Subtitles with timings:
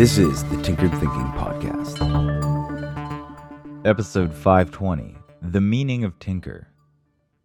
[0.00, 2.00] This is the Tinkered Thinking Podcast.
[3.84, 6.68] Episode 520 The Meaning of Tinker.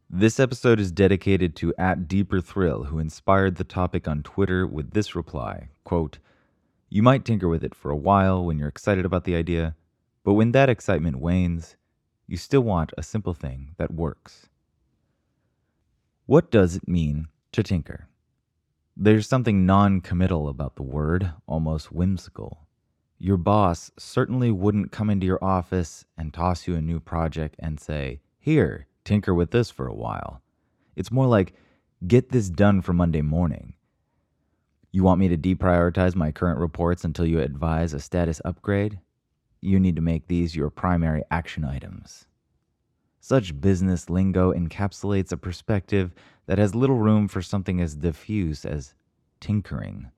[0.09, 4.91] This episode is dedicated to at Deeper Thrill, who inspired the topic on Twitter with
[4.91, 6.19] this reply quote,
[6.87, 9.75] You might tinker with it for a while when you're excited about the idea,
[10.23, 11.75] but when that excitement wanes,
[12.25, 14.47] you still want a simple thing that works.
[16.25, 18.07] What does it mean to tinker?
[18.97, 22.65] There's something non committal about the word, almost whimsical.
[23.17, 27.77] Your boss certainly wouldn't come into your office and toss you a new project and
[27.77, 30.41] say, Here, tinker with this for a while.
[30.95, 31.53] It's more like,
[32.07, 33.73] Get this done for Monday morning.
[34.91, 38.99] You want me to deprioritize my current reports until you advise a status upgrade?
[39.59, 42.27] You need to make these your primary action items.
[43.27, 46.13] Such business lingo encapsulates a perspective
[46.45, 48.93] that has little room for something as diffuse as
[49.39, 50.11] tinkering.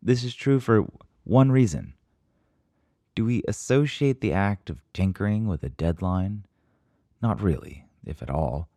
[0.00, 0.86] This is true for
[1.24, 1.94] one reason.
[3.16, 6.46] Do we associate the act of tinkering with a deadline?
[7.20, 8.68] Not really, if at all.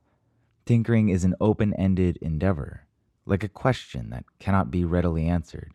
[0.65, 2.87] Tinkering is an open ended endeavor,
[3.27, 5.71] like a question that cannot be readily answered.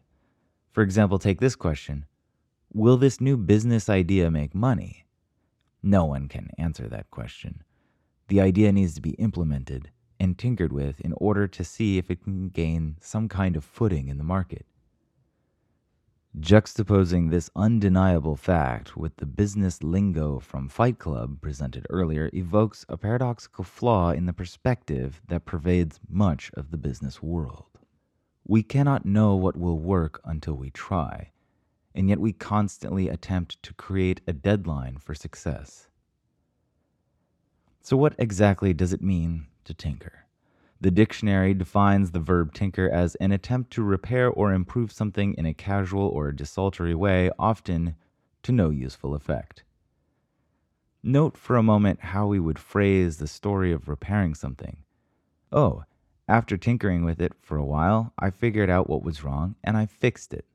[0.72, 2.06] For example, take this question
[2.72, 5.03] Will this new business idea make money?
[5.86, 7.62] No one can answer that question.
[8.28, 12.24] The idea needs to be implemented and tinkered with in order to see if it
[12.24, 14.64] can gain some kind of footing in the market.
[16.40, 22.96] Juxtaposing this undeniable fact with the business lingo from Fight Club presented earlier evokes a
[22.96, 27.78] paradoxical flaw in the perspective that pervades much of the business world.
[28.46, 31.33] We cannot know what will work until we try
[31.94, 35.88] and yet we constantly attempt to create a deadline for success.
[37.80, 40.26] So, what exactly does it mean to tinker?
[40.80, 45.46] The dictionary defines the verb tinker as an attempt to repair or improve something in
[45.46, 47.94] a casual or desultory way, often
[48.42, 49.64] to no useful effect.
[51.02, 54.78] Note for a moment how we would phrase the story of repairing something.
[55.52, 55.84] Oh,
[56.26, 59.86] after tinkering with it for a while, I figured out what was wrong and I
[59.86, 60.46] fixed it.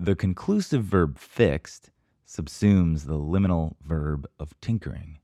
[0.00, 1.90] The conclusive verb fixed
[2.24, 5.18] subsumes the liminal verb of tinkering.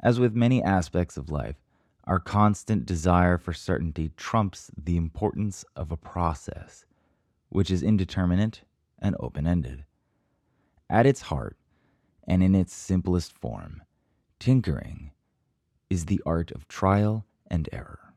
[0.00, 1.56] As with many aspects of life,
[2.04, 6.86] our constant desire for certainty trumps the importance of a process,
[7.50, 8.62] which is indeterminate
[8.98, 9.84] and open ended.
[10.88, 11.58] At its heart,
[12.26, 13.82] and in its simplest form,
[14.38, 15.10] tinkering
[15.90, 18.14] is the art of trial and error.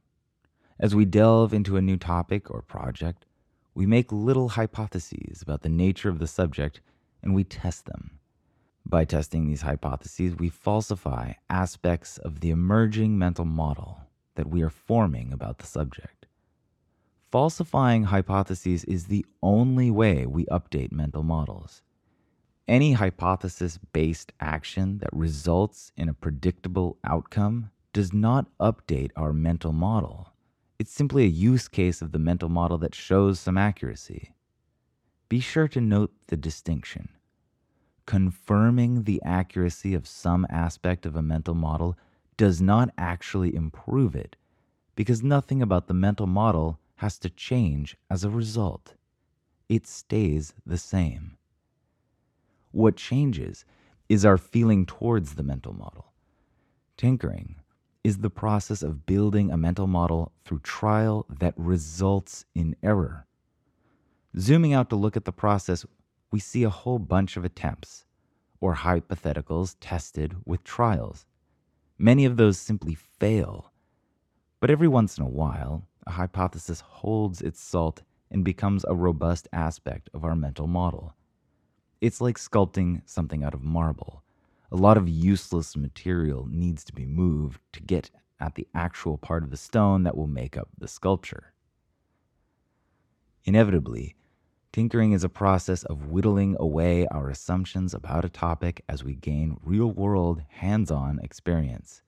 [0.79, 3.25] As we delve into a new topic or project,
[3.73, 6.81] we make little hypotheses about the nature of the subject
[7.21, 8.19] and we test them.
[8.85, 14.01] By testing these hypotheses, we falsify aspects of the emerging mental model
[14.35, 16.25] that we are forming about the subject.
[17.31, 21.83] Falsifying hypotheses is the only way we update mental models.
[22.67, 29.73] Any hypothesis based action that results in a predictable outcome does not update our mental
[29.73, 30.33] model.
[30.79, 34.33] It's simply a use case of the mental model that shows some accuracy.
[35.27, 37.09] Be sure to note the distinction.
[38.05, 41.97] Confirming the accuracy of some aspect of a mental model
[42.37, 44.37] does not actually improve it,
[44.95, 48.95] because nothing about the mental model has to change as a result.
[49.67, 51.37] It stays the same.
[52.71, 53.65] What changes
[54.07, 56.13] is our feeling towards the mental model.
[56.95, 57.57] Tinkering
[58.03, 63.25] is the process of building a mental model through trial that results in error.
[64.37, 65.85] Zooming out to look at the process,
[66.31, 68.05] we see a whole bunch of attempts
[68.61, 71.25] or hypotheticals tested with trials.
[71.97, 73.71] Many of those simply fail.
[74.59, 79.47] But every once in a while, a hypothesis holds its salt and becomes a robust
[79.51, 81.15] aspect of our mental model.
[81.99, 84.23] It's like sculpting something out of marble
[84.71, 89.43] a lot of useless material needs to be moved to get at the actual part
[89.43, 91.53] of the stone that will make up the sculpture.
[93.45, 94.15] Inevitably,
[94.71, 99.57] tinkering is a process of whittling away our assumptions about a topic as we gain
[99.63, 102.01] real world, hands on experience.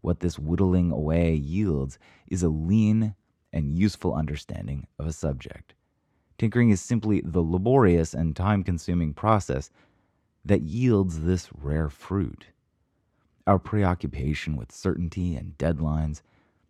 [0.00, 1.98] What this whittling away yields
[2.28, 3.14] is a lean
[3.52, 5.74] and useful understanding of a subject.
[6.38, 9.70] Tinkering is simply the laborious and time consuming process
[10.46, 12.46] that yields this rare fruit.
[13.46, 16.22] Our preoccupation with certainty and deadlines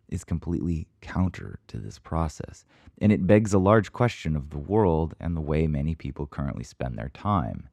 [0.09, 2.65] is completely counter to this process,
[2.99, 6.63] and it begs a large question of the world and the way many people currently
[6.63, 7.69] spend their time.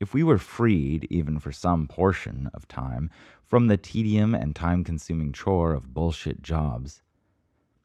[0.00, 3.10] If we were freed, even for some portion of time,
[3.46, 7.00] from the tedium and time consuming chore of bullshit jobs,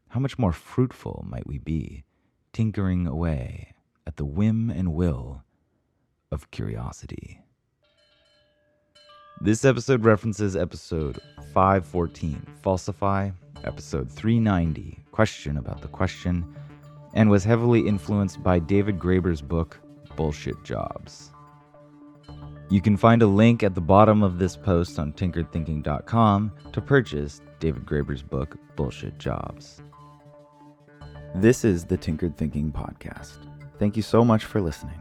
[0.10, 2.04] how much more fruitful might we be,
[2.51, 3.74] tinkering away
[4.06, 5.44] at the whim and will
[6.31, 7.42] of curiosity.
[9.42, 11.19] This episode references episode
[11.54, 13.31] 514, Falsify,
[13.63, 16.56] episode 390, Question About the Question,
[17.13, 19.80] and was heavily influenced by David Graeber's book,
[20.16, 21.31] Bullshit Jobs.
[22.69, 27.42] You can find a link at the bottom of this post on tinkeredthinking.com to purchase
[27.60, 29.81] David Graeber's book, Bullshit Jobs.
[31.36, 33.38] This is the Tinkered Thinking Podcast.
[33.78, 35.00] Thank you so much for listening.